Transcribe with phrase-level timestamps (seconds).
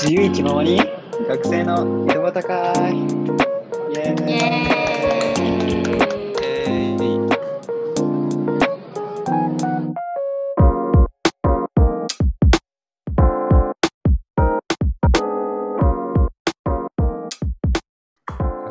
[0.00, 0.80] 自由気ままに。
[1.26, 2.94] 学生の井戸端会。
[2.94, 4.30] イエーイ。
[4.30, 7.28] イエーイえー、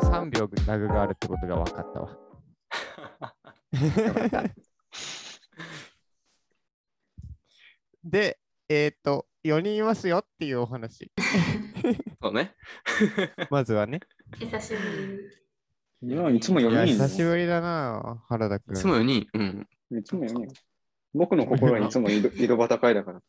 [0.00, 2.16] 3秒ラグがあるってことが分かったわ。
[8.02, 8.38] で、
[8.70, 11.10] えっ、と、4人いますよっていうお話。
[12.22, 12.54] そうね。
[13.50, 13.98] まずはね。
[14.38, 14.78] 久しぶ
[16.00, 16.14] り。
[16.14, 18.76] いやいつも4いや、人久しぶりだな、原田君。
[18.76, 19.26] いつも4人。
[19.34, 19.68] うん。
[19.98, 20.46] いつも4人
[21.12, 23.22] 僕の心はいつも井戸井戸端会だから。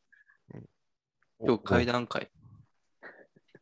[1.40, 2.32] 今日階段会。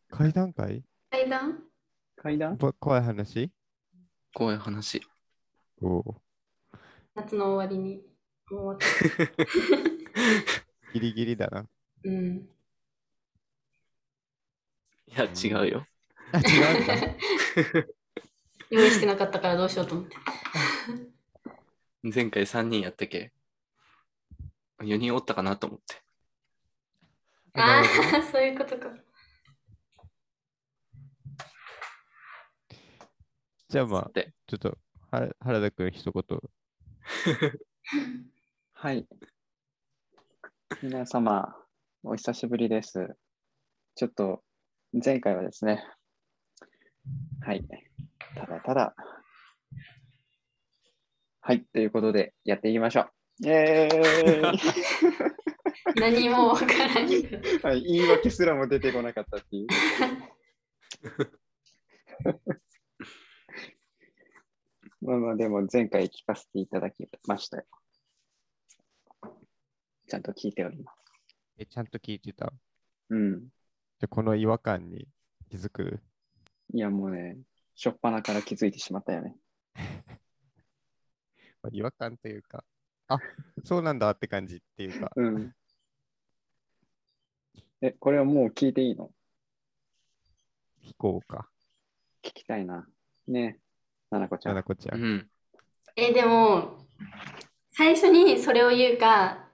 [0.10, 1.64] 階段階階段
[2.18, 3.50] 階段ぼ怖い話？
[4.34, 5.02] こういう話。
[5.82, 6.22] おう
[7.16, 8.04] 夏の終わりに。
[10.94, 11.66] ギリギリだな。
[12.04, 12.50] うん。
[15.18, 15.88] いや、違うよ。
[16.32, 16.42] あ、違
[16.80, 16.94] うんだ。
[18.70, 20.16] 用意してなかったからどうしようと思って。
[22.04, 23.34] 前回3人やったけ。
[24.80, 26.04] 4人おったかなと思って。
[27.60, 27.84] ああ、
[28.32, 28.90] そういうことか。
[33.70, 34.78] じゃあまあ、で、ちょっと、
[35.10, 36.24] は原田君一言。
[38.74, 39.08] はい。
[40.84, 41.56] 皆様、
[42.04, 43.18] お久しぶりです。
[43.96, 44.44] ちょっと、
[45.04, 45.84] 前回はですね、
[47.42, 47.68] はい。
[48.36, 48.96] ただただ、
[51.42, 51.66] はい。
[51.72, 53.12] ということで、やっていきましょう。
[53.40, 54.60] イェーイ
[55.96, 57.08] 何もわからない。
[57.64, 59.68] はい、言い訳すらも出てこなかったっていう。
[65.02, 67.66] まあまあでも前回聞かせていただきましたよ。
[70.08, 70.98] ちゃんと聞いております。
[71.58, 72.52] え、ちゃんと聞いてた？
[73.10, 73.50] うん。
[74.00, 75.08] じゃあこの違和感に
[75.50, 76.00] 気づく？
[76.72, 77.38] いやもうね、
[77.74, 79.36] しょっぱなから気づいてしまったよね。
[81.64, 82.64] まあ違和感というか、
[83.08, 83.18] あ、
[83.64, 85.52] そうなんだって感じっていうか、うん。
[87.82, 89.12] え、これはもう聞いていいの？
[90.82, 91.50] 飛行か。
[92.22, 92.88] 聞きたいな。
[93.28, 93.60] ね
[94.12, 94.54] ななこちゃん。
[94.54, 94.96] ななこちゃ。
[94.96, 95.30] うんん。
[95.96, 96.86] え、でも、
[97.72, 99.50] 最初にそれを言うか、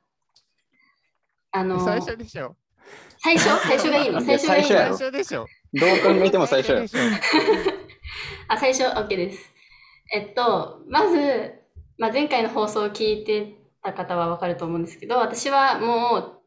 [1.52, 2.58] あの、最初でしょ。
[3.24, 3.50] 最初？
[3.62, 4.22] 最初がいいの？
[4.22, 5.46] 最初がいい最最初でしょ。
[5.74, 6.82] どう考えても最初よ。
[6.82, 7.00] でしょ
[8.50, 9.40] あ、最初、OK です。
[10.14, 11.54] えっと、まず、
[11.98, 16.42] まあ、前回の放送を聞いてた方はわかると思うんですけど、私はもう、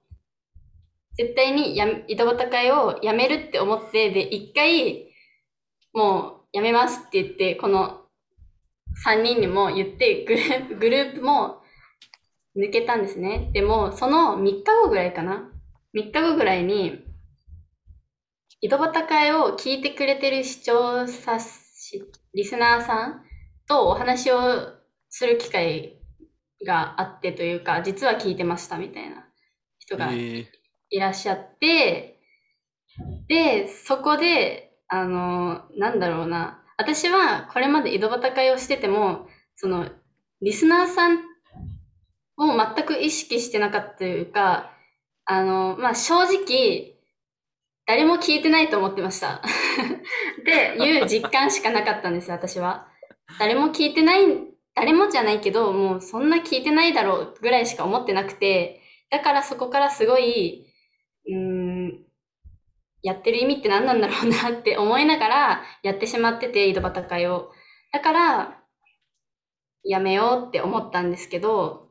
[1.17, 5.07] 絶対にや井戸端会をやめるって思って、で、一回、
[5.95, 8.03] もうやめますって言って、この
[9.07, 11.63] 3人にも言って、グループ、グループも
[12.55, 13.51] 抜けたんですね。
[13.55, 15.51] でも、その3日後ぐらいかな。
[15.97, 17.07] 3日後ぐらいに、
[18.61, 23.23] 井戸端会を聞いてくれてる視聴者し、リスナーさん
[23.67, 24.39] とお話を
[25.09, 25.99] する機会
[26.67, 29.27] があってというか、実は聞いてましたみたいな
[29.79, 30.17] 人がえ。
[30.17, 30.47] ー、
[30.91, 32.21] いらっしゃって、
[33.27, 39.89] で、そこで、あの、なんだろうな、私はこれまで井戸端会をしてても、その、
[40.43, 41.17] リスナーさん
[42.37, 44.76] を全く意識してなかったというか、
[45.27, 46.95] あの、まあ、正直、
[47.87, 49.35] 誰も聞いてないと思ってました。
[49.37, 49.41] っ
[50.45, 52.89] ていう実感しかなかったんですよ、私は。
[53.39, 54.21] 誰も聞いてない、
[54.75, 60.67] 誰もじゃないけど、もうそんな聞いてないだろうぐらいしか思ってなくて、だからそこからすごい、
[61.29, 62.07] うーん、
[63.03, 67.51] やってる意味って何なんだろうなって思いながらやってしまってて、井戸端会を。
[67.93, 68.63] だから、
[69.85, 71.91] やめようって思ったんですけど、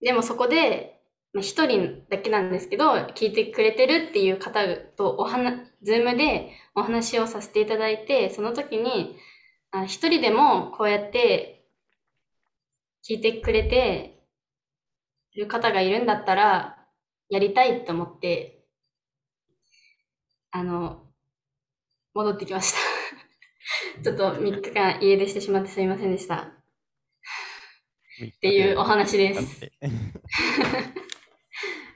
[0.00, 1.01] でもそこで、まあ
[1.40, 4.60] 一人だけなんですけど、聞いてくれてるっていう方
[4.96, 9.16] とお話、ズームでお話をさせていただいて、その時に、
[9.70, 11.64] あ一人でもこうやって
[13.08, 14.22] 聞いてくれて
[15.34, 16.76] る方がいるんだったら、
[17.30, 18.66] やりたいと思って、
[20.50, 21.06] あの、
[22.12, 22.78] 戻ってきました。
[24.04, 26.52] ちょっと3日間家出してしまってすみませんでした。
[28.36, 29.72] っていうお話です。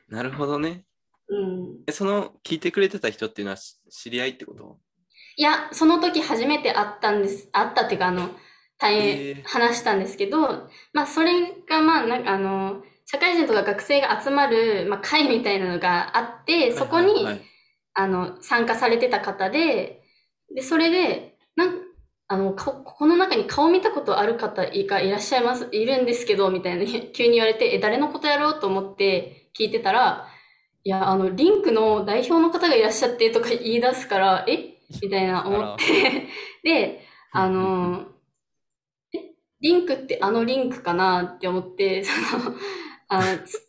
[0.08, 0.84] なるほどね。
[1.28, 1.82] うん。
[1.86, 4.78] え、その聞いてくれてた人っていうのはし知り合いってこと？
[5.36, 7.48] いや、その時初めて会ったんです。
[7.52, 8.30] 会ったっていうか、あの、
[8.78, 17.42] 大え変ー話したんですけど、まあ、それが、まあ、なんかあの、社会人とか学生が集まる、まあ、会みたいなのがあって、そこに、はいはいはい
[17.98, 20.02] あの、参加されてた方で、
[20.54, 21.80] で、それで、なん
[22.28, 30.28] あの、ここの中に顔見たことある方いがいらっしゃいます、いるんですけど、みたいな、 急に言われて、え、誰のことやろうと思って聞いてたら、
[30.84, 34.76] いや、あの、リンクの代表の方がいらっしゃってとか言い出すから、え？
[35.02, 36.28] みたいな思って。
[36.62, 37.00] で、
[37.32, 38.06] あの、
[39.12, 39.18] え、
[39.60, 42.54] リンクってあのリンクかなって思って、その、
[43.08, 43.60] あ、つ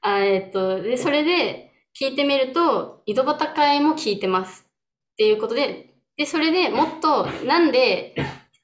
[0.00, 1.70] あえっと、で、それで
[2.00, 4.66] 聞いてみると、井戸端会も聞いてます
[5.12, 8.16] っていうことで、で、それでもっと、なんで、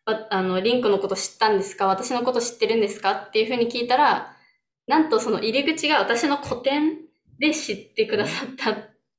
[0.06, 1.86] ああの、リンクのこと知ったんですか？
[1.86, 3.12] 私のこと知ってるんですか？
[3.12, 4.33] っていうふうに聞いたら、
[4.86, 6.98] なんとその入り口が私の個展
[7.38, 8.74] で知ってくださったっ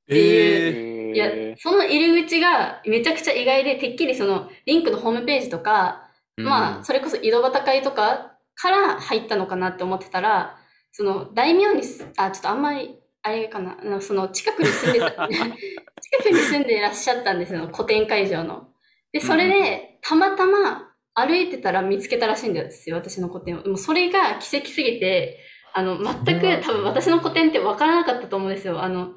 [0.06, 10.58] ていうえいや、その入り口がめちゃくちゃ意外で、てっきりそのリンクのホームページとか、ー、まあ、それこそ井戸端会とかから入ったのかなって思ってたら、
[10.92, 18.68] その大名にす、あ、ちょっとあんまり、あれかな、あのその近くに住んでた、 近くに住んでいらっしゃったんですよ、個展会場の。
[19.12, 23.62] で、それで、たまたま歩いてたら見つけたらしいんですよ、私の個展を。
[23.66, 25.38] もうそれが奇跡すぎて、
[25.76, 28.82] あの、全く多分私の個展って分からなかったと思うんですよ。
[28.82, 29.14] あの、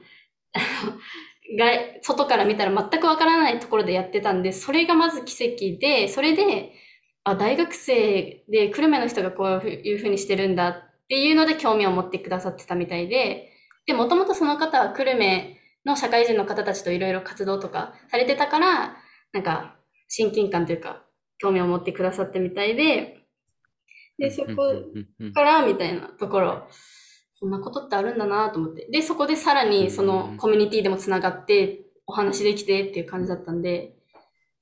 [1.57, 6.73] 外外から見たら全くわからないところでやってたんで、それがまず奇跡で、それで、
[7.23, 10.75] あ、大学生で久留米の人がこういうふうにしてるんだっ
[11.07, 13.51] ていうので興味を持ってくださってたみたいで、
[13.85, 18.97] で、もともとその方は久留米の社会人の方たちといろいろ活動とかされてたから、
[19.31, 19.77] なんか
[20.09, 21.05] 親近感というか
[21.37, 23.18] 興味を持ってくださってみたいで、
[24.19, 24.73] で、そこ
[25.33, 26.67] からみたいなところ、
[27.35, 28.87] そんなことってあるんだなと思って。
[28.91, 33.95] で、そこでさらにそのコミュニティでもつながって、お話できてっていう感じだったんで、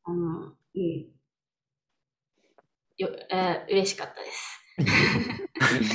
[0.06, 1.08] あの、うん。
[2.98, 4.62] よ、えー嬉しかったです。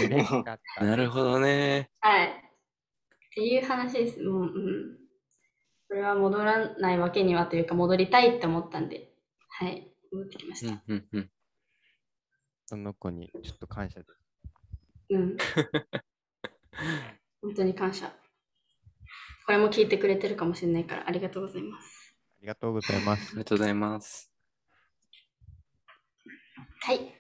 [0.08, 0.85] 嬉しかった。
[0.85, 1.91] なるほどね。
[2.00, 2.29] はい。
[2.29, 2.32] っ
[3.35, 4.23] ていう話です。
[4.23, 4.99] もう、うん。
[5.88, 9.12] これは戻らないわけにはというか、戻りたいって思ったんで、
[9.49, 9.93] はい。
[10.12, 10.75] 戻ってきましうた。
[10.75, 11.31] んうんうん。
[12.73, 14.19] その子にちょっと感謝です。
[15.11, 15.37] うん。
[17.43, 18.11] 本当に感謝。
[19.45, 22.17] これも聞いてくれてるかもしれないから、ありがとうございます。
[22.39, 23.33] ありがとうございますあ。
[23.33, 24.33] りがとうございます。
[26.81, 27.15] はい。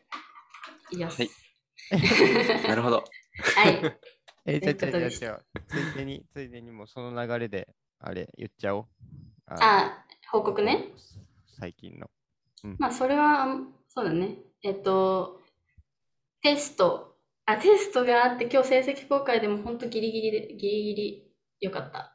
[0.90, 1.54] 以上です。
[2.66, 3.04] なるほど。
[3.54, 4.00] はい。
[4.46, 8.86] え、じゃあということでしじゃあじゃあついでに、ついでにもうその流れで、あれ、言っちゃおう。
[9.48, 10.94] ああ、報告ね。。
[11.58, 12.10] 最近の。
[12.78, 14.38] まあ、それは、うんそうだね。
[14.62, 15.41] えっと、
[16.42, 17.16] テスト。
[17.46, 22.14] あ、テストがあって、今日成績公開でも本当ギリギリで、ギリギリよかった。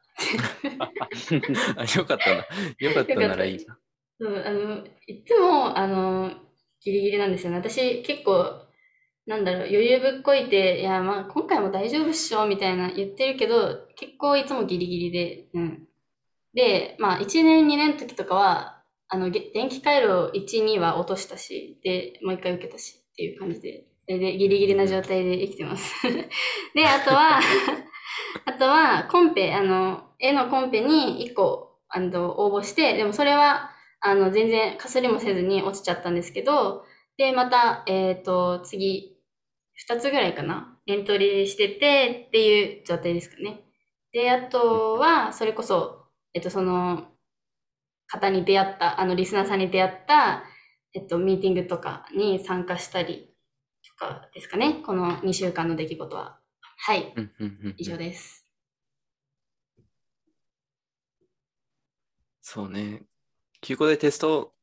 [0.78, 2.46] あ、 よかったな。
[2.78, 3.78] よかったならいいな。
[4.20, 6.32] うん、あの、いつも、あの、
[6.80, 7.58] ギリギリなんですよね。
[7.58, 8.66] 私、結構、
[9.26, 15.88] なんだろう、余裕ぶっこいて、いや、まあ、今回も大丈夫っしょ、みたいな言ってるけど、結構いつもギリギリで、うん。
[16.54, 25.94] で、まあ、1年、2年の時とかは、あの、げ電気回路1、2は落としたし、で、もう一回受けたしっていう感じで、で、でギリギリな状態で生きてます。
[26.74, 27.40] で、あとは、
[28.46, 33.70] あとは、コンペ、あの、絵のコンペに1個、あの、応募して、でもそれは、
[34.00, 36.84] あの、全然かすりもせずに落ちちゃったんですけど、
[37.18, 39.18] で、また、えっ、と、次、
[39.86, 43.64] 2つぐらいかな、エントリーしててっていう状態ですかね。
[44.12, 47.08] で、あとは、それこそ、えっと、その
[48.06, 50.44] 方に出会った、あの、リスナーさんに出会った、
[50.94, 53.27] えっと、ミーティングとかに参加したりと
[53.98, 54.82] かですかね。
[54.84, 56.38] この2週間の出来事は。
[56.80, 57.12] はい、
[57.76, 58.44] 以上です。
[62.40, 63.02] そうね。
[63.60, 64.54] 休校でテスト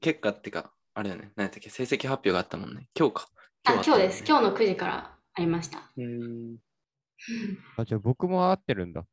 [0.00, 1.32] 結果ってか、あれだね。
[1.36, 1.68] 何やったっけ？
[1.70, 2.88] 成績発表があったもんね。
[2.98, 3.28] 今日か。
[3.64, 4.24] あ、あったよね今日です。
[4.26, 5.90] 今日の9時からありました。
[5.96, 6.56] うん
[7.76, 9.04] あ、じゃあ僕も合ってるんだ。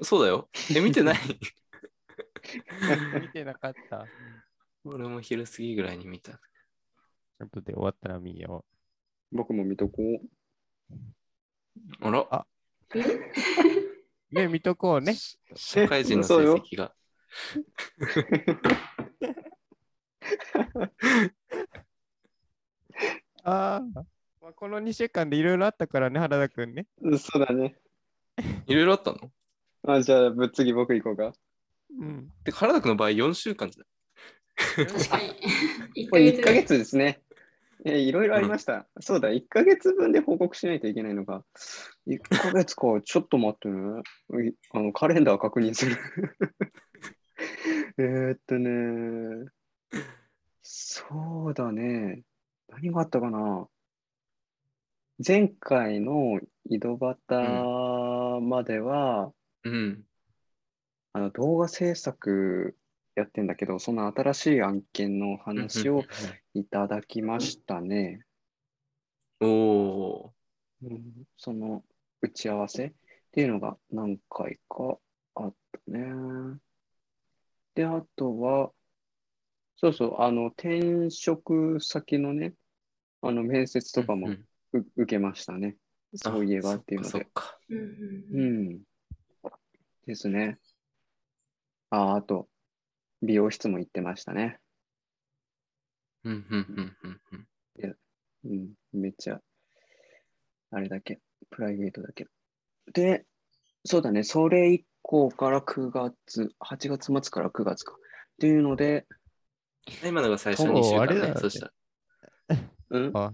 [0.00, 0.48] そうだよ。
[0.74, 1.18] え、見てない？
[3.20, 4.06] 見てなかった。
[4.84, 6.40] 俺も昼過ぎぐらいに見た。
[7.38, 8.64] 後で終わったら見よ
[9.32, 10.20] 僕も見とこう。
[12.00, 12.46] あら、あ
[12.94, 12.98] う。
[14.34, 15.14] ね、見とこうね。
[15.54, 16.94] 社会人の成績が。
[23.44, 23.80] ああ。
[24.40, 26.86] まあ、この2週間でいろいろあったからね、原田くんね。
[27.00, 27.76] うんそうだね。
[28.66, 29.30] いろいろあったの？
[29.84, 31.32] あ、じゃあ、ぶっ次僕行こうか。
[31.98, 32.32] うん。
[32.44, 33.84] で、原田君の場合4週間じゃ
[34.56, 36.04] 確かに。
[36.06, 37.22] 1 これ1ヶ月ヶ月ですね。
[37.84, 38.86] えーいろいろありました。
[39.00, 41.44] そうだ、1ヶ月分で報告しないといけないのか。
[42.06, 44.02] 1ヶ月か、ちょっと待ってね。
[44.48, 45.96] いあのカレンダー確認する。
[47.98, 49.48] えーっとね。
[50.62, 52.22] そうだね。
[52.68, 53.68] 何があったかな。
[55.24, 59.32] 前回の井戸端までは、
[59.64, 60.04] うん。
[61.14, 62.74] あの動画制作
[63.14, 66.04] やってんだけど、その新しい案件の話を
[66.54, 68.24] いただきましたね。
[69.40, 70.34] おお
[70.82, 71.02] うん
[71.36, 71.84] その
[72.20, 72.92] 打ち合わせっ
[73.32, 74.98] ていうのが何回か
[75.34, 76.58] あったね。
[77.74, 78.70] で、あとは、
[79.76, 82.54] そうそう、あの、転職先のね、
[83.22, 84.32] あの、面接とかもうん
[84.72, 85.76] うんう受けましたね。
[86.14, 87.22] そういえばっていうのでそっ。
[87.32, 88.80] かうん。
[90.06, 90.58] ですね。
[91.90, 92.48] あ、あと、
[93.22, 94.58] 美容室も行ってましたね。
[96.24, 96.96] うんうんうん
[98.44, 99.40] うんめっちゃ、
[100.72, 102.30] あれだけ、プライベートだけど。
[102.92, 103.24] で、
[103.84, 107.94] そうだね、それ以降から9月、8月末から9月か。
[107.94, 107.96] っ
[108.40, 109.06] ていうので、
[110.04, 111.34] 今のが最初ほ2週間ぼあれだよ。
[111.34, 111.72] ねそしたら。
[112.90, 113.32] うん、あ、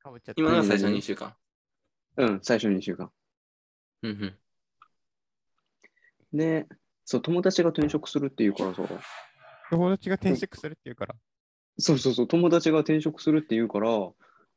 [0.00, 0.40] かぶっちゃった。
[0.40, 1.34] 今のが最初うん2週間。
[2.16, 3.10] うん、最初2週間。
[4.02, 4.38] うん
[6.32, 6.38] うん。
[6.38, 6.66] で、
[7.04, 8.82] そう、友達が転職するっていうからさ、
[9.70, 11.14] 友達が転職するっていうから。
[11.78, 14.12] そうそうそう、友達が転職するっていうから、あ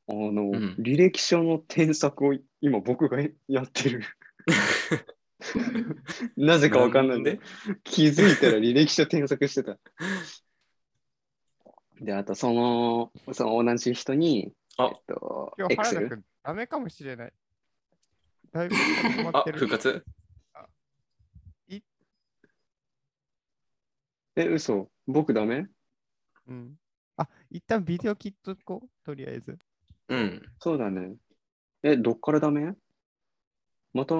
[0.07, 4.03] の、ん履歴書の添削を今僕がやってる。
[6.37, 7.39] なぜかわかんないなんで
[7.83, 9.77] 気づいたら履歴書添削してた。
[12.01, 17.33] で、あとその、その同じ人に、あえっと今、日原田君、ダメかもしれない。
[18.51, 19.59] だいぶ止まあっ、てる。
[19.59, 20.05] 復活？
[24.35, 25.67] え、嘘僕ダメ？
[26.47, 26.75] うん。
[27.17, 29.57] あ、一旦ビデオ切っとこう、とりあえず。
[30.09, 30.41] うん。
[30.59, 31.15] そうだね。
[31.83, 32.73] え、どっからダメ？
[33.93, 34.15] また、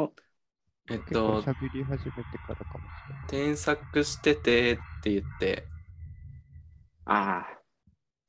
[0.89, 3.27] えっと、喋り始めてからかもしれない。
[3.27, 5.63] 添削しててって言って、
[7.05, 7.59] ああ。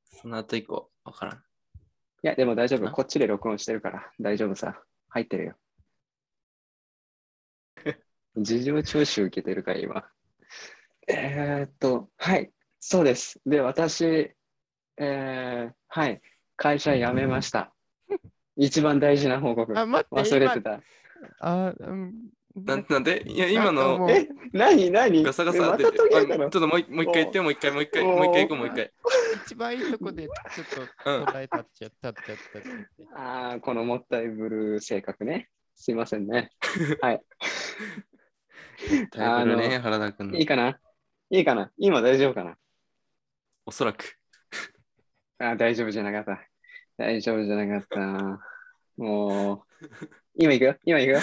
[0.04, 1.36] その後以降、わからん。
[1.36, 1.40] い
[2.22, 2.86] や、でも大丈夫。
[2.86, 4.80] あこっちで録音してるから大丈夫さ。
[5.08, 5.56] 入ってるよ。
[8.36, 10.08] 事情聴取受けてるから今。
[11.08, 12.50] えー、っと、はい。
[12.80, 13.40] そうです。
[13.46, 14.32] で、私、
[14.98, 16.20] えー、はい。
[16.56, 17.72] 会社辞めました。
[18.56, 19.78] 一番大事な報告。
[19.78, 20.70] あ、待って、忘れてた。
[20.70, 20.82] 今
[21.40, 22.14] あ、うん。
[22.54, 23.22] なんなんで？
[23.26, 25.22] いや、今のえ、何何？
[25.22, 26.46] ガサガサってて、た途切れたの？
[26.48, 28.92] あちょっともう一もう一回言って、もう一回、もう一回、もう一回行こう、もう一回。
[29.46, 32.36] 一番いいとこでちょっとうん捉えたっちゃったっちゃっ
[33.14, 33.20] た。
[33.20, 35.48] ああ、このもったいぶる性格ね。
[35.74, 36.50] すいませんね。
[37.00, 37.22] はい。
[39.16, 39.46] 原
[39.98, 40.46] 田君のいい。
[40.46, 40.78] かな？
[41.34, 41.72] いいかな？
[41.78, 42.58] 今大丈夫かな？
[43.64, 44.18] おそらく。
[45.38, 46.46] あ、大丈夫じゃなかった。
[46.98, 48.38] 大丈夫じゃなかった。
[48.98, 49.88] もう、
[50.34, 50.64] 今行く？
[50.66, 51.22] よ今行く？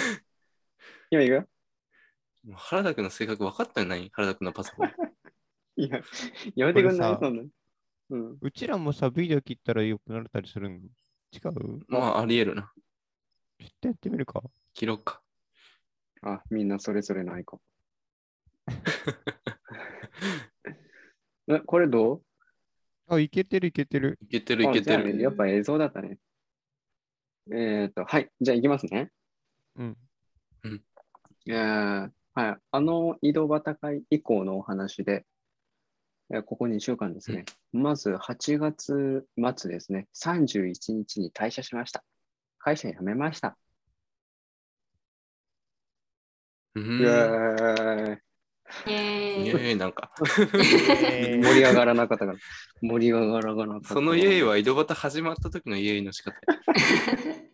[1.12, 1.32] 今行く？
[1.34, 1.48] よ
[2.42, 4.10] もう原田君の性格分かったんない？
[4.12, 4.90] 原田君のパソコン。
[5.76, 6.00] いや、
[6.56, 7.18] やめてくんない？
[7.22, 7.44] そんな。
[8.10, 8.38] うん。
[8.40, 10.80] うちらもさ、ビデオ切ったら良くなったりするの違
[11.54, 11.84] う？
[11.86, 12.72] まあ、あり得るな。
[13.60, 14.42] ちょっとやってみるか？
[14.74, 15.22] 切ろうか。
[16.22, 17.60] あ、みんなそれぞれのアイコン。
[21.48, 22.22] え、これどう？
[23.08, 24.18] あ、いけてるいけてる。
[24.22, 25.20] いけてるいあじゃあけてる。
[25.20, 26.18] やっぱ映像だったね。
[27.52, 28.30] えっと、はい。
[28.40, 29.10] じゃあ行きますね。
[29.76, 29.96] うん。
[31.46, 32.56] えーはい。
[32.70, 35.26] あの井戸端会以降のお話で、
[36.32, 37.44] えーここ2週間ですね。
[37.72, 40.06] まず8月末ですね。
[40.14, 42.04] 31日に退社しました。
[42.58, 43.58] 会社辞めました。
[46.76, 47.00] うイエん。
[47.00, 48.20] ー
[48.86, 49.09] イイエー
[49.50, 50.10] イいやいや、なんか。
[50.18, 52.38] 盛り上がらなかったから。
[52.82, 53.88] 盛り上がらなかった。
[53.94, 56.36] そのイエイは井戸端始まった時のイエイの仕方。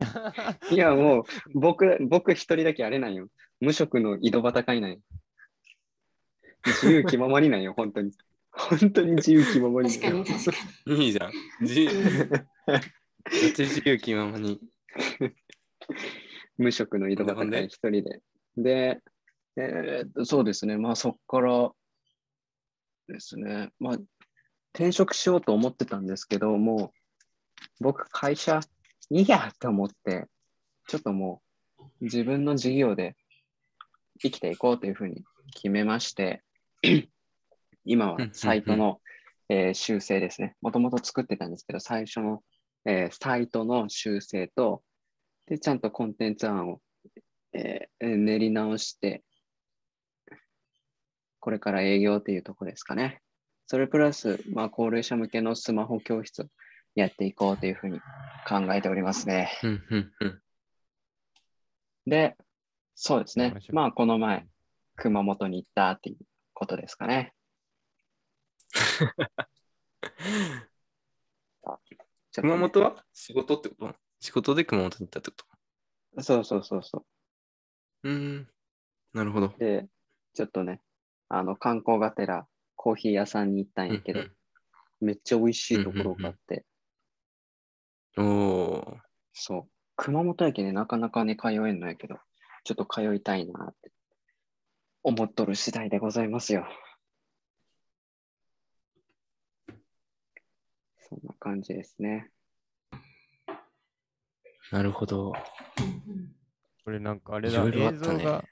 [0.70, 1.24] いや、もう、
[1.54, 3.28] 僕、僕一人だけあれなんよ。
[3.60, 4.98] 無職の井戸端会なんよ。
[6.66, 8.12] 自由気ままになんよ、本当に。
[8.50, 9.90] 本当に自由気ままに。
[9.90, 10.50] 確かに確か
[10.86, 11.06] に。
[11.06, 11.32] いいじゃん。
[11.60, 11.90] 自由。
[13.58, 14.60] 自由気ままに。
[16.58, 18.20] 無職の井戸端会一人で。
[18.56, 19.00] で、
[19.56, 20.76] えーそうですね。
[20.76, 21.70] まあそっから
[23.08, 23.70] ですね。
[23.78, 23.98] まあ
[24.74, 26.92] 転職しようと思ってたんですけど、も
[27.80, 28.60] う僕会社
[29.10, 30.26] いいやと思って、
[30.88, 31.42] ちょっとも
[31.78, 33.16] う自分の事業で
[34.20, 36.42] 生きていこうというふうに決めまして、
[37.84, 39.00] 今はサイトの、
[39.48, 40.56] えー修正ですね。
[40.60, 42.42] もともと作ってたんですけど、最初の、
[42.84, 44.82] えーサイトの修正と、
[45.46, 46.80] で、ちゃんとコンテンツ案を、
[47.52, 49.22] えー練り直して、
[51.46, 53.22] これから営業っていうとこですかね。
[53.68, 56.46] それプラス、まあ、高齢者向けのスマホ教室を
[56.96, 58.00] やっていこうというふうに
[58.48, 59.52] 考えておりますね。
[62.04, 62.36] で、
[62.96, 64.48] そうですねまあ、この前、
[64.96, 66.16] 熊本に行ったっていう
[66.52, 67.32] ことですか ね。
[72.34, 73.94] 熊本は仕事ってこと？
[74.18, 75.36] 仕事で熊本に行ったってこ
[76.16, 76.24] と？
[76.24, 77.04] そうそうそうそ
[78.02, 78.48] うーん。
[79.12, 79.46] なるほど。
[79.46, 79.54] う。
[79.60, 79.86] で、
[80.34, 80.82] ちょっとね、
[81.28, 84.32] あの、観光がてらコーヒー屋さんに行ったんやけど、うん
[84.98, 86.64] めっちゃ美味しいところがあって、
[88.16, 88.96] うんおー。
[89.34, 89.64] そう。
[89.96, 92.16] 熊本駅ね、なかなかね、通えんのやけど、
[92.64, 93.92] ちょっと通いたいなって
[95.02, 96.66] 思っとる次第でございますよ。
[100.98, 102.30] そんな感じですね。
[104.72, 105.32] なるほど。
[106.84, 108.44] これなんかあれだ、映像が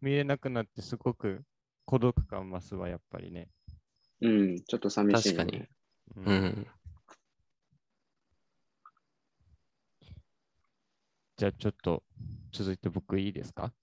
[0.00, 1.44] 見れなくなってすごく
[1.92, 3.50] 孤独感増すわ、やっぱりね。
[4.22, 5.62] うん、ちょっと寂しい、確かに。
[6.16, 6.66] うんうん。
[11.36, 12.02] じゃあちょっと
[12.50, 13.74] 続いて僕いいですか？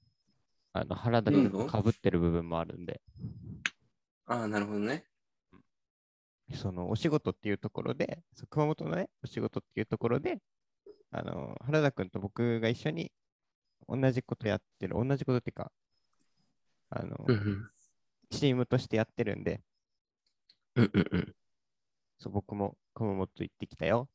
[0.74, 3.00] あの原田君かぶってる部分もあるんで、
[4.26, 5.06] ああ、なるほどね。
[6.56, 10.40] そのお仕事っていうところで、熊本のね、お仕事っていうところで、
[11.12, 13.12] あの原田君と僕が一緒に
[13.88, 15.72] 同じことやってる、同じことっていうか、
[16.90, 17.70] あの、うんうん。
[18.30, 19.62] チームとしてやってるんで、
[20.76, 21.36] うんうんうん。
[22.20, 24.10] そう僕も熊本行ってきたよ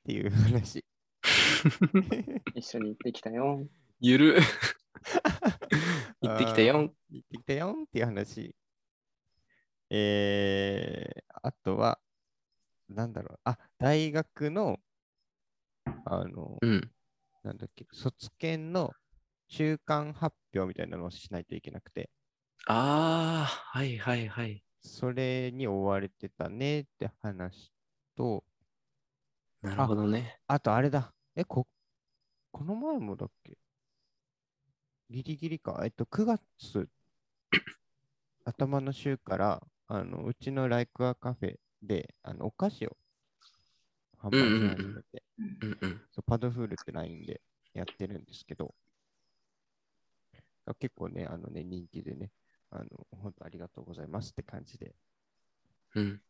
[0.00, 0.84] っていう話。
[2.54, 3.66] 一緒に行ってきたよ。
[4.00, 4.40] ゆる。
[6.20, 6.94] 行ってきたよ。
[7.10, 8.54] 行ってきたよっていう話。
[9.90, 12.00] えー、あとは、
[12.88, 14.78] なんだろう、あ、大学の、
[16.04, 16.90] あの、うん。
[17.42, 18.92] なんだっけ、卒検の
[19.48, 22.10] 中間発表みたいなのをしないといけなくて、
[22.66, 23.42] あ
[23.74, 24.62] あ、はいはいはい。
[24.82, 27.72] それに追われてたねって話
[28.16, 28.44] と、
[29.62, 30.38] なるほどね。
[30.46, 31.66] あとあれだ、え、こ、
[32.52, 33.56] この前もだっけ？
[35.10, 36.88] ギリギリか、えっと、9月
[38.44, 42.96] 頭の週から、あの、うちのライクアカフェで、あの、お菓子を
[44.18, 46.00] 販売し始めて、うんうん。
[46.26, 47.40] パドフールって LINE で
[47.74, 48.74] やってるんですけど、
[50.66, 52.30] あ結構ね、あのね、人気でね、
[52.72, 54.94] あの、本当ありがとうございますって感じで。
[55.94, 56.20] うん。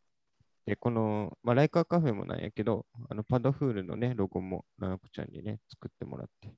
[0.67, 6.55] で、この、まあ、ライカーカフェもなんやけど、あの、パドフールのね、ロゴも、ななこちゃんにね、作ってもらって、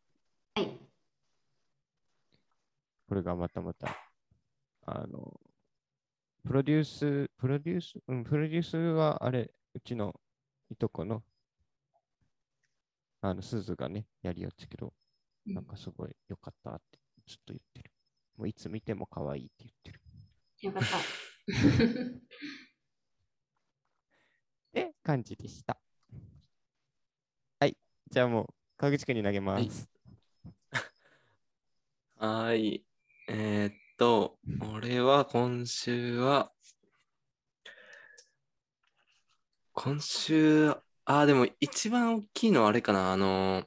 [0.54, 0.78] はい。
[3.08, 3.94] これがまたまた、
[4.86, 5.38] あの、
[6.44, 10.14] プロデュース、プロデュース、うん、プロデュースはあれ、うちの
[10.70, 11.22] いとこの、
[13.20, 14.92] あの、すずがね、やりよっちゃけど、
[15.46, 17.93] うんなんかすごい良かったってずっと言ってる。
[18.36, 20.00] もういつ見ても可愛いって言ってる。
[20.62, 20.96] よかった。
[20.98, 21.00] っ
[24.72, 25.78] て感じでした。
[27.60, 27.76] はい。
[28.10, 29.88] じゃあもう、川口くんに投げます。
[32.16, 32.84] はーい。
[33.28, 34.38] えーっと、
[34.72, 36.50] 俺は今週は、
[39.72, 40.70] 今週、
[41.04, 43.64] あー、でも一番大きいのはあれかな、あの、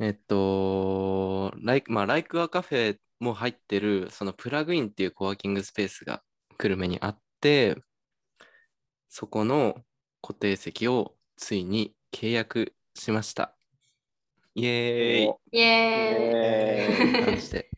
[0.00, 6.22] えっと、ライク、まあ、ライクアカフェも入ってる、そのプラグインっていうコワーキングスペースが
[6.56, 7.76] 久留米にあって、
[9.10, 9.76] そこの
[10.22, 13.54] 固定席をついに契約しました。
[14.54, 17.24] イエーイおイエーイ。
[17.26, 17.70] 感じで。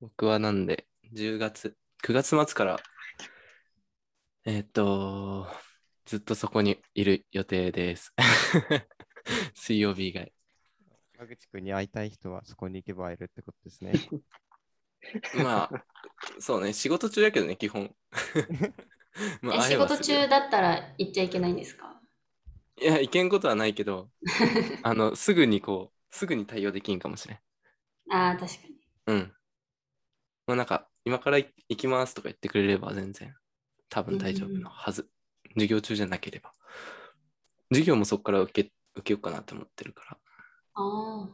[0.00, 2.80] 僕はなんで、10月、9月末から、
[4.44, 5.46] えーっと、
[6.04, 8.12] ずっとそこにいる予定です。
[9.54, 10.30] 水曜日以外。
[11.22, 13.92] 川口くんに会いたい人はそこに行けば会えるってことですね。
[15.44, 15.84] まあ、
[16.40, 17.94] そうね、仕事中だけどね、基本。
[19.40, 22.00] まえ仕事中だったら行っちゃいけないんですか？
[22.80, 24.10] いや、行けんことはないけど、
[24.82, 27.38] あの、すぐにこう、すぐに対応できんかもしれん。
[28.10, 28.74] ああ、確かに。
[29.06, 29.32] うん。
[30.48, 33.32] まあなんか、今から行行きますとか言ってくれれば全然、
[33.88, 35.08] 多分大丈夫のはず。
[35.54, 36.52] 授業中じゃなければ。
[37.70, 40.18] 授業もそこから受け、受けようかなって思ってるから。
[40.74, 41.28] あ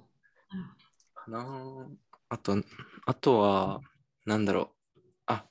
[1.15, 1.87] かな
[2.29, 2.57] あと、
[3.07, 3.81] あとは、
[4.27, 5.01] なんだろう。
[5.27, 5.47] あ、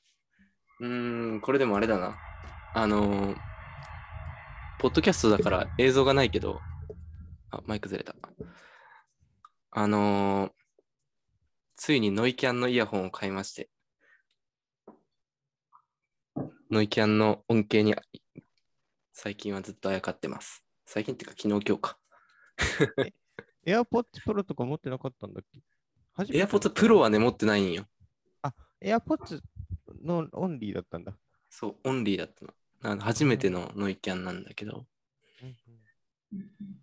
[0.80, 2.18] うん、これでもあれだな。
[2.74, 3.36] あの、
[4.80, 6.60] ポッドキャストだから映像がないけど、
[7.50, 8.16] あ、マイクずれた。
[9.72, 10.52] あの、
[11.76, 13.70] ついにノイキャンのイヤホンを買いまして、
[16.70, 17.96] ノイキャンの恩恵に
[19.14, 20.66] 最近はずっとあやかってます。
[20.86, 21.98] 最近っていうか昨日今日か。
[23.68, 25.60] AirPods Pro とか持ってなかったんだっけ？
[26.14, 27.86] 初めて AirPods Pro はね、持ってないんよ。
[28.82, 29.42] AirPods
[30.04, 31.14] のオンリーだったんだ。
[31.50, 32.54] そう、オンリーだったの。
[32.84, 34.86] あの初めてのノイキャンなんだけど、
[35.42, 36.82] うんうん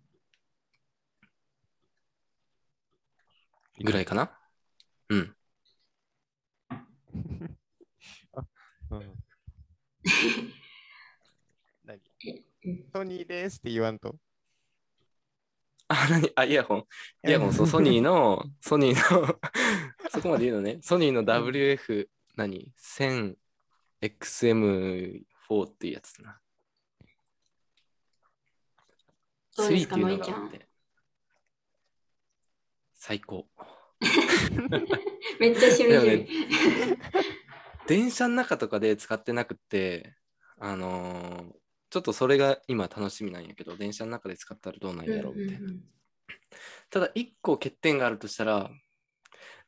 [3.83, 4.31] ぐらいかな？
[5.09, 5.35] うん。
[8.91, 9.17] うん
[11.85, 11.99] 何？
[12.65, 14.15] うん ソニーですって言わんと。
[16.35, 16.85] あ、イヤホン。
[17.27, 19.39] イヤホン、そう、ソニーの、ソニーの、
[20.11, 20.79] そこまで言うのね。
[20.81, 22.71] ソニーの WF、何
[24.01, 25.23] ?1000XM4
[25.65, 26.39] っていうやつだな。
[29.57, 30.67] どうですか3っていうのがあって。
[32.93, 33.47] 最高。
[35.39, 35.99] めっちゃしみじみ。
[35.99, 36.27] でもね
[37.87, 40.15] 電車の中とかで使ってなくって、
[40.57, 45.73] あのーちょっとそれが今楽しみなんやけど、電車の中で使ったらどうなんやろうみたいな。
[46.89, 48.69] ただ、一個欠点があるとしたら、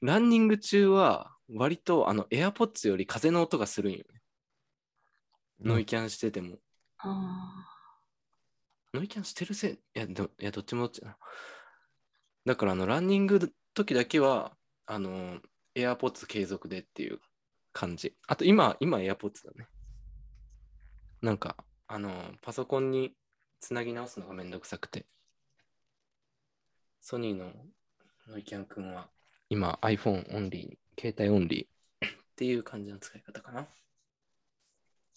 [0.01, 4.21] ランニング中は割とあの AirPods より風の音がするんよね。
[5.59, 6.59] ノイキャンしてても。
[6.99, 7.65] あ
[8.93, 11.17] ノイキャンしてるせい、いや、どいやどっちもどっちだな。
[12.45, 15.39] だから、あの、ランニング時だけは、あの、
[15.75, 17.19] AirPods 継続でっていう
[17.73, 18.15] 感じ。
[18.27, 19.67] あと、今、今 AirPods だね。
[21.21, 21.57] なんか、
[21.89, 23.13] あの、パソコンに
[23.61, 25.05] つなぎ直すのがめんどくさくて。
[26.99, 27.53] ソニーの
[28.27, 29.09] ノイキャン君は、
[29.49, 33.67] 今 iPhone オンリー、携帯オンリーっていう感じの使い方かな。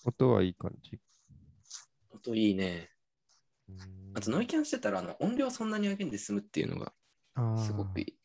[0.04, 1.00] 音はいい感じ。
[2.14, 2.90] 音いいね。
[3.68, 6.92] うんあと、ノイキャンしてたら、あの、音量そんなに上げんで済むっていうのが
[7.64, 8.16] すごくいい。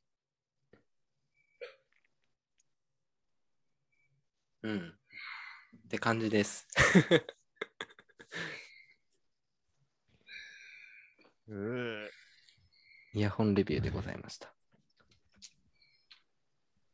[4.64, 4.94] うん。
[5.86, 6.68] って感じです。
[7.12, 7.22] うー
[11.48, 14.52] イヤホンレビューでございました。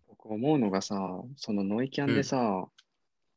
[0.09, 0.95] 僕思うのがさ、
[1.37, 2.67] そのノイキャンでさ、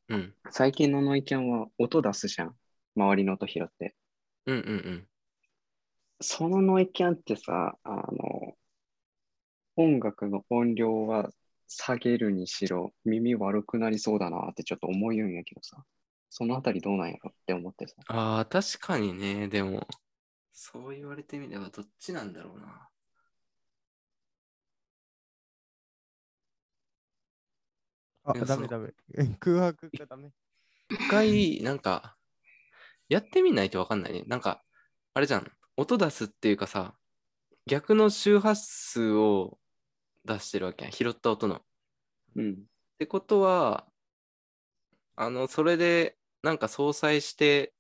[0.09, 0.35] うん。
[0.51, 2.55] 最近のノイキャンは音出すじゃん。
[2.97, 3.95] 周りの音拾って。
[4.47, 5.07] うんうんうん。
[6.21, 8.55] そのノイキャンってさ、あの、
[9.77, 11.31] 音楽の音量は
[11.69, 15.85] 下げるにしろ、耳悪くなりそうだなってちょっと思うんやけどさ、
[16.29, 17.95] そのあたりどうなんやろって思ってさ。
[18.09, 19.49] ああ、確かにね。
[19.49, 19.87] でも、
[20.55, 22.89] そう言われてみればどっちなんだろうな。
[28.23, 28.95] あダメダメ。
[29.41, 30.31] 空白がダメ。
[30.89, 32.17] 一回、なんか、
[33.09, 34.23] やってみないとわかんないね。
[34.29, 34.63] なんか、
[35.13, 35.53] あれじゃん。
[35.77, 36.95] 音出すっていうかさ、
[37.67, 39.59] 逆の周波数を
[40.25, 40.93] 出してるわけやん。
[40.93, 41.57] 拾った音の。
[41.57, 41.63] っ
[42.37, 42.65] うん。
[42.99, 43.87] てことは、
[45.17, 47.74] あの、それで、なんか相殺して、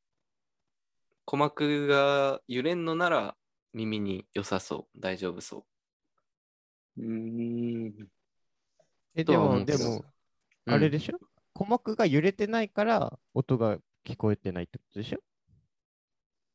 [1.26, 3.36] 鼓膜が揺れんのなら
[3.72, 5.00] 耳に良さそう。
[5.00, 5.64] 大丈夫そ
[6.96, 8.08] うーん。
[9.14, 10.04] え、とでも、でも、
[10.66, 10.72] う。
[10.72, 11.18] あれでしょ？
[11.54, 15.18] 鼓膜が揺れてないから音が聞こえてないってことでしょ？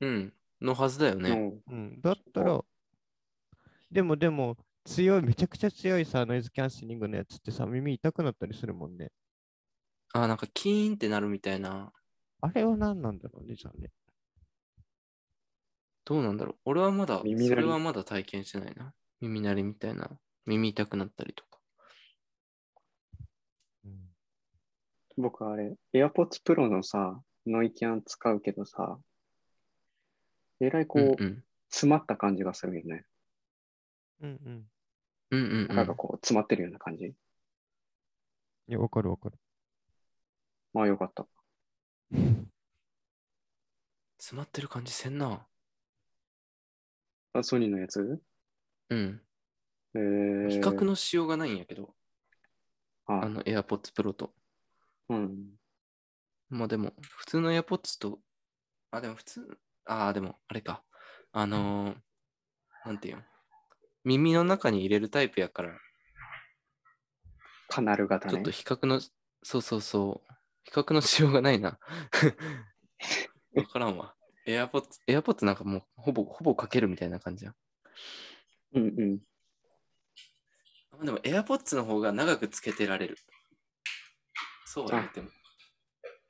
[0.02, 0.34] うん。
[0.62, 1.30] のはずだよね。
[1.30, 2.02] のうん。
[2.02, 2.62] だったら、
[3.92, 9.12] でもでも、強い、めちゃくちゃ強いさ、ノイズキャンセリングのやつってさ、耳痛くなったりするもんね。
[10.14, 11.92] あ、なんかキーンってなるみたいな。
[12.42, 13.92] あれは何なんだろうね、じゃあね。
[16.10, 16.56] どうなんだろう。
[16.66, 18.96] 俺はまだ、耳鳴りそれはまだ体験してないな。
[19.22, 20.10] 耳鳴りみたいな。
[20.48, 21.60] 耳痛くなったりとか。
[23.86, 24.10] うん
[25.18, 28.98] 僕あれ、AirPods Pro のさ、ノイキャン使うけどさ、
[30.62, 31.44] えらいこう、うんうん。
[31.70, 33.06] 詰まった感じがするよね。
[34.22, 34.68] うんうん。
[35.30, 35.76] うんうん、うん。
[35.76, 37.06] なんかこう、詰まってるような感じ。
[37.06, 37.14] い
[38.66, 39.38] や、わかるわかる。
[40.74, 41.28] まあよかった。
[44.18, 45.46] 詰まってる感じせんな。
[47.34, 48.22] あ、ソニーのやつ？
[48.90, 49.22] うん。
[49.96, 51.96] えー、比較のしようがないんやけど、
[53.06, 54.34] ああの AirPods Pro と。
[55.10, 55.58] うん。
[56.50, 58.20] まあでも、普通の AirPods と、
[58.92, 60.84] あ、でも普通、ああ、でも、あれか。
[61.32, 61.96] あのー
[62.86, 63.24] なんていうの？
[64.06, 65.78] 耳の中に入れるタイプやから、
[67.68, 68.52] カナル型ねちょっと。
[68.52, 69.02] 比較の、
[69.44, 71.80] そうそうそう、比較のしようがないな。
[73.54, 74.16] わからんわ。
[74.48, 77.56] AirPods、AirPods なんかもうほぼ、ほぼかけるみたいな感じやん。
[78.76, 79.20] うんうん。
[81.02, 83.18] あでも AirPods の方が長くつけてられる。
[84.66, 85.30] そうは言っても。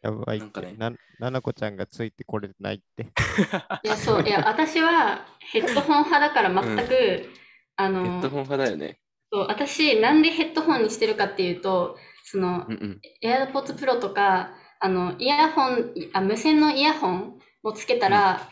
[0.02, 0.46] やばいって。
[0.46, 3.04] なんかねな、ななこちゃんがついてこれてないって。
[3.84, 7.30] いや、そう、いや、私はヘッドホン派だから全く、
[7.76, 9.00] あヘのッドホン派だよね。
[9.32, 13.02] そう私、なんでヘッドホンにしてるかっていうと、そのうん、うん。
[13.22, 18.50] AirPods Pro とか、あの、イヤホン、あ、無線のイヤホンをつけたら、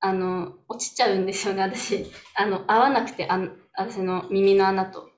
[0.00, 2.10] あの、落ちちゃうんですよね、私。
[2.34, 5.10] あの、合わなくて、あん私の耳の穴と。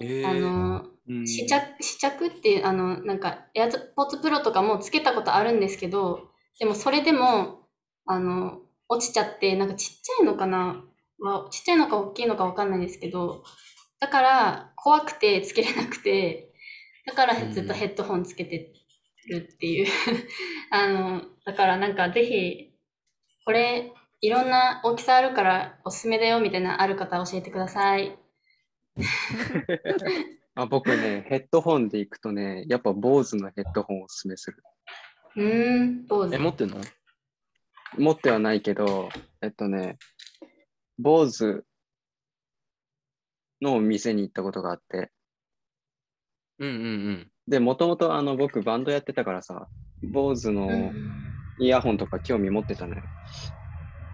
[0.00, 7.60] えー、あの、うん試着、試着っていう、あの、なんか、AirPods Pro とかもつけたことあるんですけど、でもそれでも、
[8.04, 10.84] あの、落ちちゃって、なんかちっちゃいのかな？
[11.18, 13.42] まあ、ちっちゃいのか大きいのかわかんないんですけど、
[14.00, 16.52] だから怖くてつけれなくて、
[17.06, 18.72] だからずっとヘッドホンつけて
[19.28, 19.86] るっていう。
[20.70, 22.72] あの、だからなんかぜひ、
[23.44, 28.18] これ、いろんな大きさあるからおすすめだよみたいなある方教えてください。
[30.56, 34.62] あ僕ね、ヘッドホンで行くとね、やっぱ BOSE のヘッドホンをおすすめする。
[35.36, 36.38] うーん、どうぞえ、。
[36.38, 36.80] 持ってんの？
[37.96, 39.08] 持ってはないけど、
[39.40, 39.98] えっとね、
[41.00, 41.62] BOSE
[43.62, 45.12] の店に行ったことがあって、
[46.58, 49.68] うんうんで、もともとあの僕バンドやってたからさ、
[50.02, 51.14] Bose のうん
[51.60, 53.02] イヤホンとか興味持ってたのよ。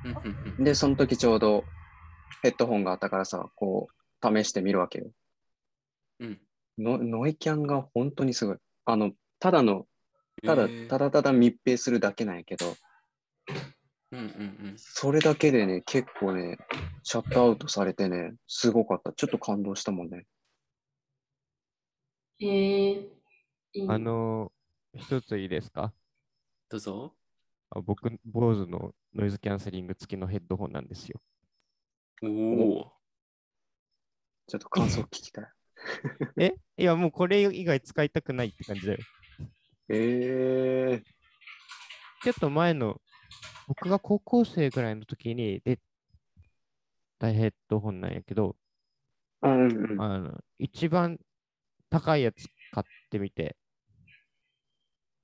[0.05, 1.65] うんうんうんで、その時ちょうど
[2.43, 5.11] ヘッドホンがあったからさ、こう試してみるわけよ。
[6.21, 6.41] うん
[6.79, 8.57] のノイキャンが本当にすごい。
[8.85, 9.87] あの、ただの、
[10.45, 12.75] ただただただ密閉するだけなんやけど、
[14.11, 16.57] うんうんそれだけでね、結構ね、
[17.03, 19.13] シャットアウトされてね、すごかった。
[19.13, 20.25] ちょっと感動したもんね。
[22.41, 23.09] へえいい
[23.89, 25.93] あのー、一ついいですか？
[26.69, 27.15] どうぞ。
[27.71, 31.21] あ僕、坊主のノイズキャンセリング付きのヘッドホンなんですよ。
[32.23, 32.93] おお。
[34.47, 35.45] ちょっと感想聞きたい。
[36.39, 36.55] え？
[36.77, 38.99] いや、もうこれ以外使いたくないって感じだよ。
[39.89, 41.05] えー、
[42.23, 43.01] ちょっと前の、
[43.67, 45.81] 僕が高校生ぐらいの時に出
[47.19, 48.57] たヘッドホンなんやけど、
[49.43, 50.01] うんうん。
[50.01, 51.19] あの、一番
[51.91, 53.57] 高いやつ買ってみて、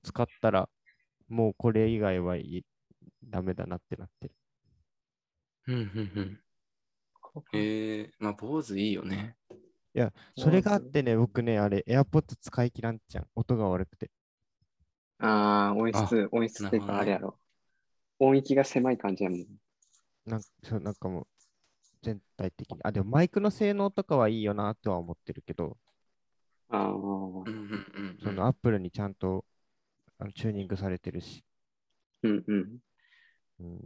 [0.03, 0.69] 使ったら、
[1.29, 2.65] もうこれ以外はいい
[3.23, 4.33] ダメだなってなってる。
[5.67, 5.81] うんうん
[6.15, 6.39] うん。
[7.53, 9.35] ええまあ、坊主いいよね。
[10.37, 13.27] それがあってね、僕ね、あれ、AirPods 使い切らんちゃん。
[13.35, 14.09] 音が悪くて。
[15.19, 17.37] ああ、音質、音質っていうかあれやろ。
[18.19, 19.45] 音域が狭い感じやもん。
[20.25, 21.27] なんそうなんかもう、
[22.01, 22.79] 全体的に。
[22.83, 25.77] あ、でもマイクの性能とかはいいよなとは思ってるけど、
[26.69, 27.57] ああ、うんうんうんう
[28.13, 28.19] ん。
[28.23, 29.45] その Apple にちゃんと
[30.21, 31.43] あのチューニングされてるし、
[32.21, 32.77] うんうん。
[33.59, 33.79] うん、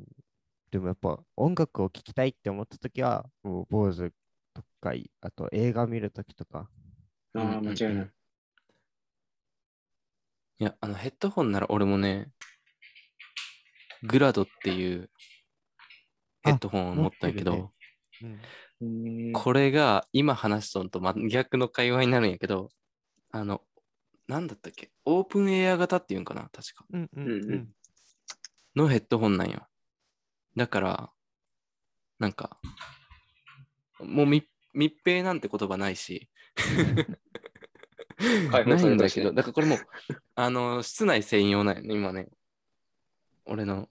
[0.70, 4.12] でもやっぱ音楽を聴きたいって思ったときは、もう坊主
[4.54, 6.70] とかい、あと映画見るときとか、
[7.36, 8.12] ああ、間違いない。
[10.60, 12.28] いや、あのヘッドホンなら俺もね、
[14.04, 15.10] グラドっていう
[16.44, 17.74] ヘッドホンを持ったんやけど、持って
[18.82, 19.32] うん。
[19.32, 22.72] これが今話しとんと真逆の会話になるんやけど、
[23.32, 23.62] あの、
[24.28, 24.92] なんだったっけ？
[25.06, 26.50] オープンエア型っていうんかな？
[26.52, 26.86] 確か。
[26.92, 27.76] うんうんうん
[28.76, 29.68] のヘッドホンなんよ。
[30.58, 31.10] だから、
[32.20, 32.60] なんか、
[34.00, 36.30] もう密密閉なんて言葉ないし、
[38.66, 39.80] ないんだけど、だからこれもう、
[40.36, 42.28] あの、室内専用なんよね、今ね。
[43.46, 43.88] 俺の、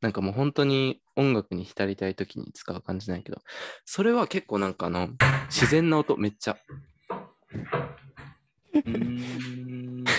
[0.00, 3.40] なんかもう本当に音楽に浸りたい時に使う感じなんやけど、
[3.84, 5.10] それは結構なんかあの、
[5.46, 6.58] 自然な音めっちゃ。
[8.72, 9.73] うーん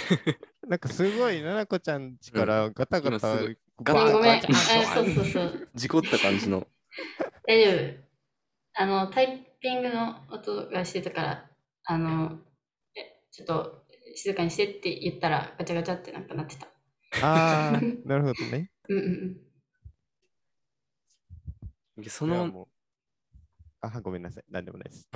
[0.68, 4.32] なんかすごい、ななこちゃんちからガタガタ、今すぐバーガタごめん。
[4.32, 5.68] あ、ガタそうそうそう。
[5.76, 6.68] 事故った感じの。
[7.48, 8.06] 大丈夫。
[8.78, 11.50] あの、タイピングの音がしてたから、
[11.86, 12.40] あの、
[12.96, 16.68] えちょっと静かにしてって言ったらガチャガチャってなんかなってた。
[17.26, 18.72] ああ、なるほどね。
[18.90, 19.38] うんうん
[22.08, 22.68] その、
[23.80, 24.44] あ、ごめんなさい。
[24.50, 25.08] なんでもないです。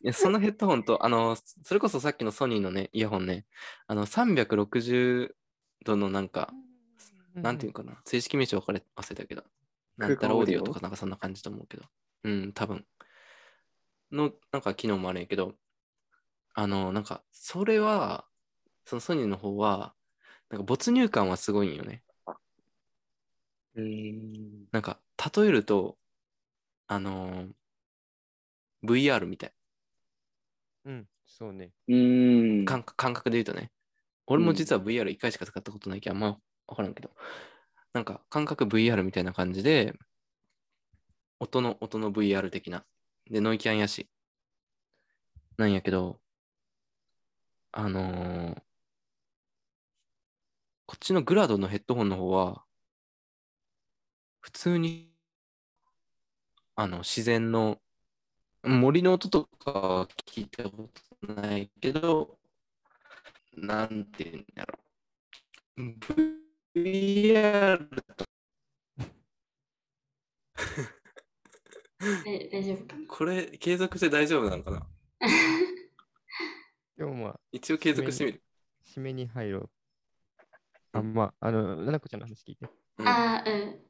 [0.00, 3.46] いやそのヘッドホンと、あの、それこそさっきのソニーのね、イヤホンね、
[3.86, 5.34] あの、360
[5.84, 6.52] 度のなんか、
[7.34, 9.44] なんていうかな、正式名称分かれ忘れたけど、
[9.96, 11.84] なんたらオーディオとかなんかそんな感じと思うけど、
[12.24, 12.84] うん、多分。
[14.12, 15.54] の、なんか機能もあるんやけど、
[16.54, 18.24] あの、なんか、それは、
[18.84, 19.94] そのソニーの方は、
[20.48, 22.02] なんか没入感はすごいんよね。
[24.72, 24.98] なんか、
[25.36, 25.98] 例えると、
[26.86, 27.48] あのー
[28.84, 29.52] VR みたい。
[30.84, 31.72] うん、そうね。
[31.88, 32.64] うーん。
[32.64, 33.70] 感感覚で言うとね。
[34.26, 37.10] 俺も実は VR1 回しか使ったことないけど、あんま分からんけど。
[37.92, 39.94] なんか感覚 VR みたいな感じで、
[41.40, 42.84] 音の、音の VR 的な。
[43.30, 44.08] で、ノイキャンやし。
[45.56, 46.20] なんやけど、
[47.72, 48.62] あのー
[50.86, 52.64] こっちのグラドのヘッドホンの方は、
[54.40, 55.12] 普通に、
[56.76, 57.78] あの、自然の、
[58.62, 60.88] 森の音とかは聞いたこ
[61.26, 62.38] とないけど、
[63.56, 64.78] なんていうんだろ
[65.78, 65.82] う。
[66.74, 68.24] VR と、
[72.26, 73.06] え大丈夫かな？
[73.08, 74.86] これ継続して大丈夫なのかな？
[76.96, 78.42] でもまあ、一応継続してみる。
[78.84, 79.70] 締めに入ろう。
[80.92, 82.68] あ、まあ、あの、ななこちゃんの話聞いて。
[82.98, 83.80] うんあーうん。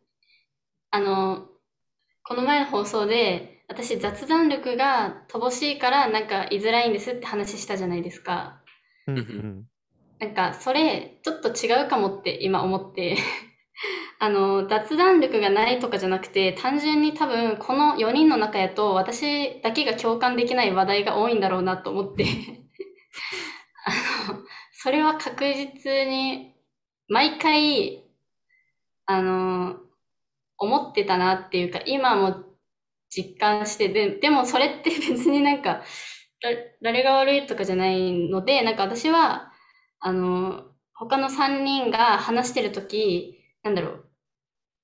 [0.91, 1.49] あの、
[2.23, 8.63] この前の放送で、私雑談力が乏しいからなんか言いづらいんですって話したじゃないですか。
[9.07, 9.65] うんううんん。
[10.19, 13.17] なんかそれちょっと違うかもって今思って
[14.19, 22.25] あの雑談力がないとかじゃなくて単純に多分この4人の中やと私だけが共感できない話題が多いんだろうなと思って
[23.87, 24.41] あの
[24.73, 26.55] それは確実に
[27.07, 28.03] 毎回
[29.07, 29.77] あの
[30.59, 32.48] 思ってたなっていうか今も
[33.11, 35.83] 実感して、で、でもそれって 別になんか、
[36.41, 36.51] だ
[36.83, 39.53] 誰が悪いとかじゃないので、なんか私は、
[40.01, 44.09] あの、他の3人が話してるとき、なんだろう、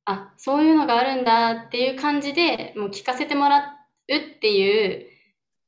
[0.06, 3.76] あ、そういうのがあるんだっていう感じで、もう聞かせてもら
[4.08, 5.06] うっていう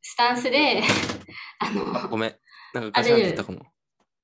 [0.03, 0.83] スタンスで、
[1.59, 2.35] あの、あごめん。
[2.75, 3.67] なんかガシャンってたかも。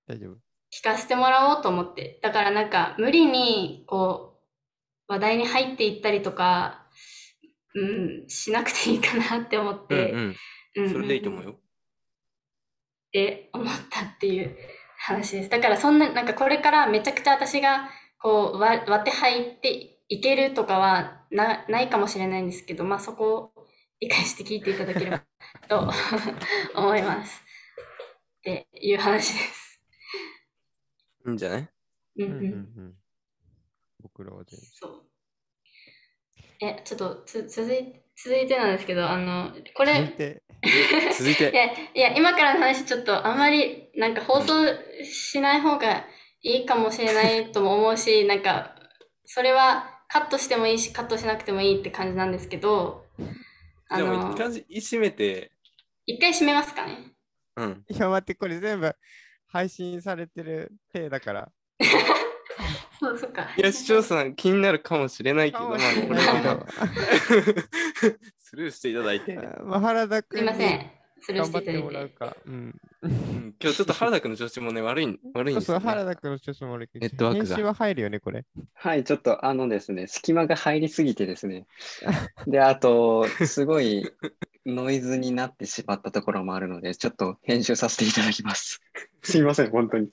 [0.06, 0.36] 大丈夫。
[0.72, 2.18] 聞かせてもらおうと思って。
[2.22, 4.40] だからなんか無理にこ
[5.08, 6.81] う話題に入っていったりとか、
[7.74, 10.36] うん、しなくていいかなって思っうんて、うん。
[10.76, 11.50] うんそれでいいと思うよ。
[11.52, 11.54] っ
[13.12, 14.56] て思ったっていう
[14.98, 15.48] 話です。
[15.50, 23.66] だからそんな、なんかこれからめちゃくちゃ私がこう割割って入っていけるとかはなないかもしれないんですけど、まあそこを
[24.00, 25.22] 理解して聞いていただければ
[25.68, 25.90] と
[26.76, 27.42] 思います。
[28.38, 29.82] っていう話です。
[31.26, 31.68] いいんじゃない？
[32.18, 32.52] うんうんうんうんう
[32.88, 32.94] ん。
[34.00, 34.68] 僕らは全然。
[34.72, 35.04] そう。
[36.62, 40.42] え、ちょっとつ続い続いてなんですけど、あの、これ、続いて、
[41.18, 41.50] 続いて。
[41.50, 44.54] いや、いや、今からの話ちょっとあんまりなんか放送
[45.04, 46.06] しない方が
[46.42, 48.76] いいかもしれないとも思うし、 なんか、
[49.24, 53.06] それはカットしてもいいし、カットしなくてもいいって感じなんですけど、
[53.88, 55.50] あの一、回閉めて、
[56.06, 57.12] 一回閉めますかね。
[57.56, 57.84] うん。
[57.88, 58.94] いや、待って、これ全部
[59.46, 61.52] 配信されてる体だから。
[63.18, 63.48] そう、か。
[63.56, 66.66] いや、視聴者さん気になるかもしれないけど、まあ、これは
[68.38, 69.34] スルーしていただいて。
[69.64, 70.90] まあ、原田す君にいません。
[71.20, 72.08] スルー頑していただいて張ってもらう。
[72.08, 72.36] か。
[72.46, 72.80] うん。
[73.02, 76.02] うん今日ちょっと原田君の調子もね、悪い、悪いんそうそう、ですよ、ね。
[76.02, 78.44] 原田君の調子も悪いけど、ネットワークが編集は入るよね、これ。
[78.74, 81.66] はい、ちょっとあのですね、隙間が入りすぎてですね。
[82.48, 84.10] で、あと、すごい
[84.66, 88.80] ノイズになってしまったところもあるので、ちょっと編集させていただきます。
[89.22, 90.10] すいません、本当に。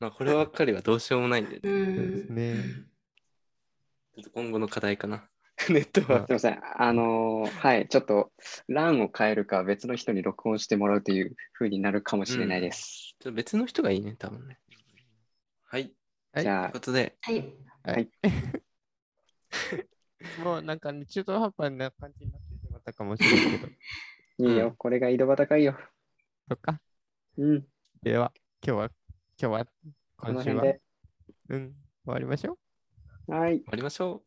[0.00, 2.34] まあ、こればっかりはどうしようもないんで、うん。
[2.34, 2.56] ね。
[4.18, 5.28] ょっと今後の課題かな。
[5.70, 6.60] ネットワーすいません。
[6.76, 8.32] あのーはい、ちょっと、
[8.68, 13.14] 欄を変えるか、別の人に録音してもらうという風になるかもしれないです。
[13.18, 13.24] ク。
[13.24, 14.60] ちょっと別の人がいいね、多分ね。
[15.64, 15.92] はい。
[16.32, 17.54] はいじゃあという、ことで、はい。
[17.82, 18.08] はい。
[20.44, 23.72] もうなんかね、中途半端な感じになってしまったかもしれないけど。
[24.40, 25.76] ういいよ、これが井戸端会よ。
[26.48, 26.80] そっか。
[27.36, 27.66] うん、
[28.02, 28.32] では、
[28.64, 28.90] 今日は、
[29.40, 29.66] 今日は、
[30.16, 30.64] 今週は。
[31.50, 31.72] うん、
[32.04, 32.58] 終わりましょ
[33.28, 33.32] う。
[33.32, 34.24] はい、終わりましょ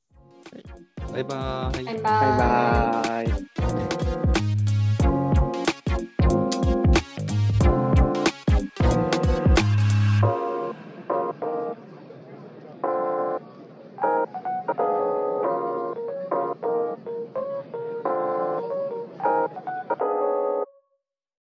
[1.10, 1.12] う。
[1.12, 1.86] バイバーイ。
[1.86, 3.32] バイババイーイ。
[3.32, 4.01] バーイ。